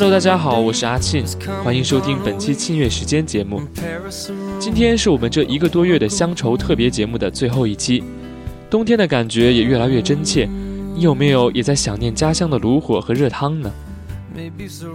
[0.00, 1.24] Hello，大家好，我是阿庆，
[1.64, 3.60] 欢迎收听本期庆月时间节目。
[4.60, 8.04] 今天是我们这一个多月的乡愁特别节目的最后一期，
[8.70, 10.48] 冬天的感觉也越来越真切。
[10.94, 13.72] 你有没有也在想念家乡的炉火和热汤呢？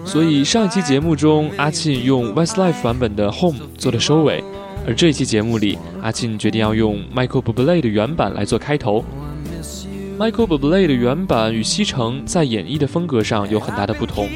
[0.05, 4.41] 所以上一期节目中，阿庆用 Westlife 版本的 Home 做了收尾，
[4.87, 9.03] 而这一期节目里，阿庆决定要用 Michael Bublé 的原版来做开头。
[10.17, 14.29] Michael Bublé 的原版与西城在演绎的风格上有很大的不同。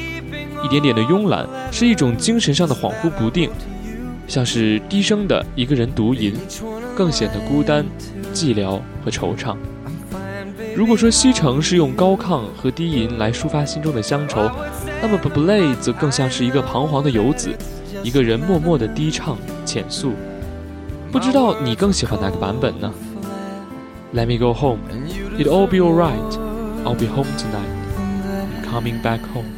[0.62, 3.50] 一点点的慵懒是一种精神上的恍惚不定，
[4.26, 6.34] 像是低声的一个人独吟，
[6.96, 7.84] 更显得孤单、
[8.34, 9.56] 寂寥和惆怅。
[10.74, 14.48] 如果说西城是用高亢和低吟来抒发心中的乡愁，
[15.02, 17.50] 那么 b b l a 则更像是一个彷徨的游子，
[18.02, 20.12] 一个人默默的低唱浅诉。
[21.10, 22.92] 不知道你更喜欢哪个版本呢
[24.14, 24.78] ？Let me go home,
[25.38, 26.38] it'll all be alright.
[26.84, 27.66] I'll be home tonight,
[27.98, 29.57] I'm coming back home.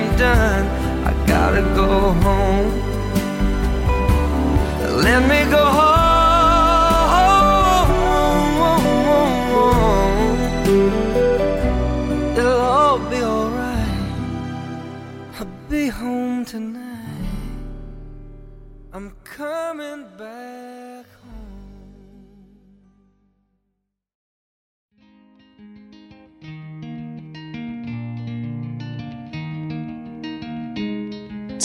[0.00, 0.59] I'm done,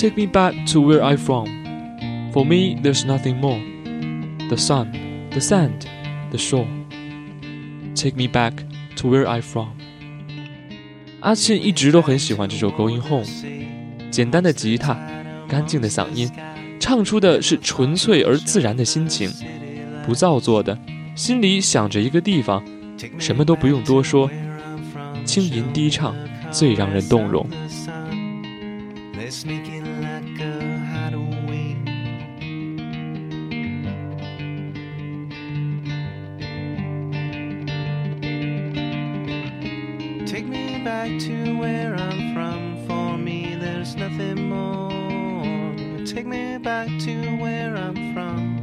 [0.06, 1.48] Take me back to where I'm from.
[2.32, 3.60] For me, there's nothing more.
[4.52, 4.92] The sun,
[5.32, 5.88] the sand,
[6.30, 6.68] the shore.
[7.96, 8.54] Take me back
[8.98, 9.70] to where I'm from.
[11.22, 13.26] 阿庆一直都很喜欢这首《Going Home》，
[14.12, 14.96] 简单的吉他，
[15.48, 16.30] 干净的嗓音，
[16.80, 19.32] 唱出的是纯粹而自然的心情，
[20.06, 20.78] 不造作的，
[21.16, 22.64] 心里想着一个地方，
[23.18, 24.30] 什么都不用多说，
[25.26, 26.16] 轻吟低唱，
[26.52, 27.50] 最让人动容。
[40.86, 42.86] Back to where I'm from.
[42.86, 46.06] For me, there's nothing more.
[46.06, 48.62] Take me back to where I'm from.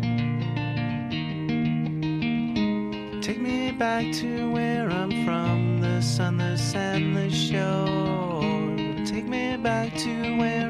[3.20, 5.80] Take me back to where I'm from.
[5.80, 8.42] The sun, the sand, the shore.
[9.04, 10.61] Take me back to where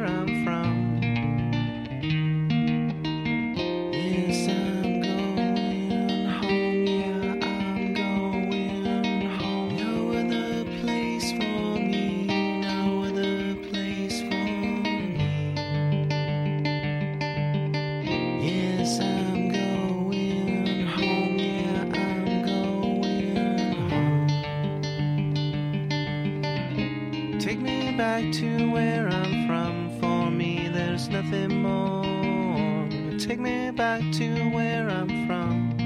[28.32, 29.90] to where I'm from.
[30.00, 32.88] For me, there's nothing more.
[33.18, 35.76] Take me back to where I'm from.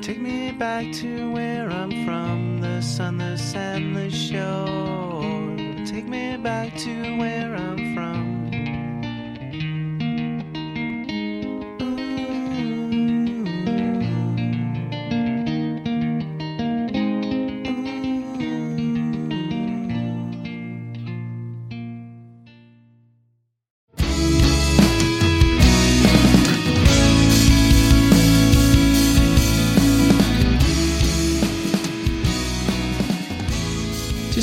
[0.00, 5.84] Take me back to where I'm from, the sun, the sand, the shore.
[5.84, 7.85] Take me back to where I'm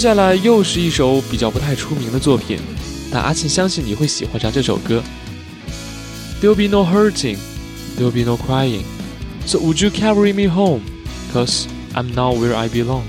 [0.03, 2.59] 接下来又是一首比较不太出名的作品，
[3.09, 5.01] 但阿庆相信你会喜欢上这首歌。
[6.41, 7.37] There'll be no hurting,
[7.97, 8.81] there'll be no crying,
[9.45, 10.81] so would you carry me home?
[11.33, 13.03] Cause I'm not where I belong.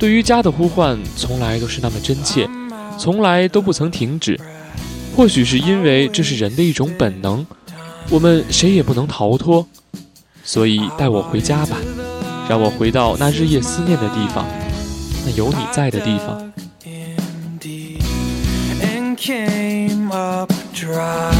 [0.00, 2.50] 对于家的呼唤，从来都是那么真切，
[2.98, 4.40] 从来都不曾停止。
[5.14, 7.46] 或许是因为这是人的一种本能，
[8.10, 9.64] 我们谁也不能逃脱。
[10.42, 11.76] 所以带我回家吧，
[12.48, 14.44] 让我回到那日夜思念的地方。
[15.25, 16.51] 那有你在的地方。
[17.61, 18.01] indeed
[18.81, 21.31] and came up dry.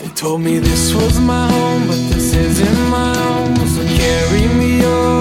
[0.00, 3.56] They told me this was my home, but this isn't my home.
[3.74, 5.17] So carry me on,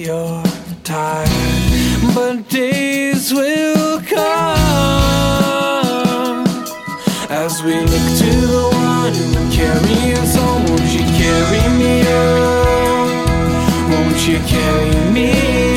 [0.00, 0.42] You're
[0.82, 1.28] tired,
[2.14, 4.16] but days will come
[7.28, 10.64] as we look to the one who carry us home.
[10.64, 13.90] Won't you carry me home?
[13.90, 15.69] Won't you carry me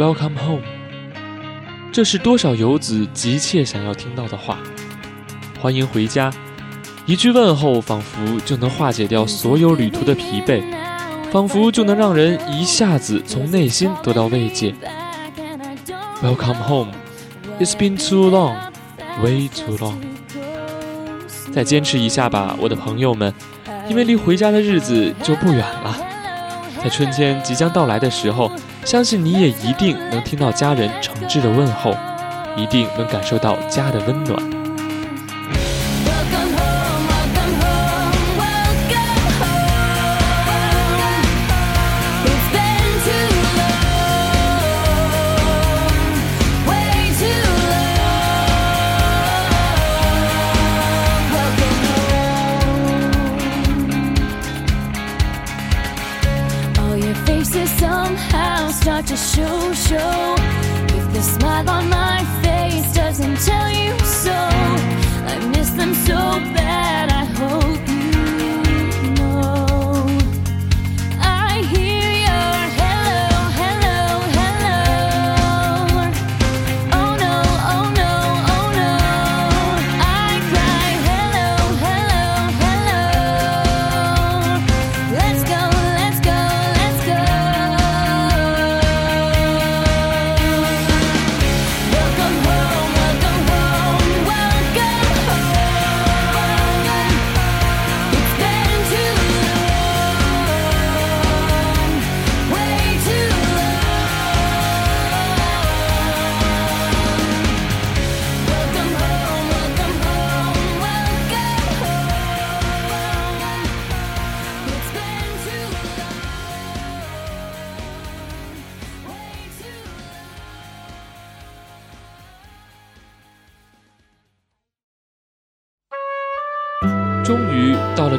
[0.00, 0.62] Welcome home，
[1.92, 4.56] 这是多少游子急切想要听到的话。
[5.60, 6.32] 欢迎回家，
[7.04, 10.62] 一句问候仿佛就能化解掉所有旅途的疲惫，
[11.30, 14.74] 仿佛就能让人一下子从内心得到慰藉。
[16.22, 19.96] Welcome home，It's been too long，way too long。
[21.52, 23.34] 再坚持一下吧，我的朋友们，
[23.86, 25.94] 因为离回家的日子就不远了。
[26.82, 28.50] 在春天即将到来的时候，
[28.84, 31.94] 相信你也一定能听到家人诚挚的问候，
[32.56, 34.59] 一定能感受到家的温暖。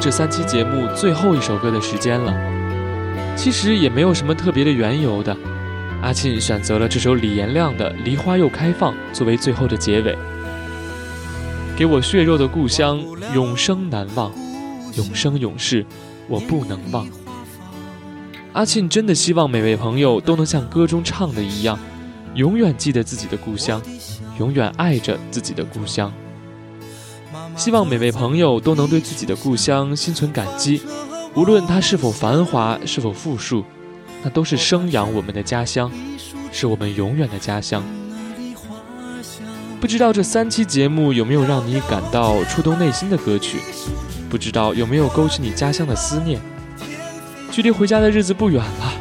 [0.01, 2.33] 这三期节目最后一首歌的时间了。
[3.37, 5.37] 其实也没有什么特别的缘由的，
[6.01, 10.17] 阿沁选择了这首李延亮的《梨花又开放》作为最后的结尾。
[11.77, 12.99] 给我血肉的故乡，
[13.35, 14.31] 永生难忘，
[14.95, 15.85] 永生永世，
[16.27, 17.07] 我不能忘。
[18.53, 21.77] 阿沁真的希望每位朋友都能像歌中唱的一样，
[22.33, 23.79] 永远记得自己的故乡，
[24.39, 26.11] 永远爱着自己的故乡。
[27.55, 30.81] 希望每位朋友都能对自己的故乡心存感激，
[31.35, 33.63] 无论它是否繁华，是否富庶，
[34.23, 35.91] 那都是生养我们的家乡，
[36.51, 37.83] 是我们永远的家乡。
[39.79, 43.59] 不知道这三期节目有没有让你感到触动内心的歌曲？
[44.29, 46.39] 不知道有没有勾起你家乡的思念？
[47.51, 48.93] 距离回家的日子不远了，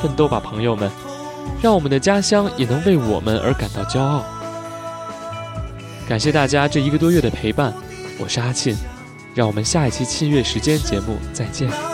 [0.00, 0.90] 奋斗吧，朋友们，
[1.62, 4.24] 让我们的家乡也能为我们而感到骄傲。
[6.06, 7.72] 感谢大家这一个多月的陪伴，
[8.18, 8.76] 我是阿沁，
[9.34, 11.93] 让我们下一期沁月时间节目再见。